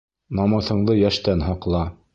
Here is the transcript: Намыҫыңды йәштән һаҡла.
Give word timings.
Намыҫыңды 0.39 0.97
йәштән 1.03 1.47
һаҡла. 1.51 1.89